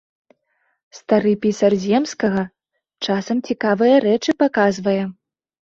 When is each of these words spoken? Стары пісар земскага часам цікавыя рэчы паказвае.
Стары 0.99 1.33
пісар 1.43 1.71
земскага 1.83 2.43
часам 3.09 3.45
цікавыя 3.51 3.95
рэчы 4.07 4.31
паказвае. 4.41 5.01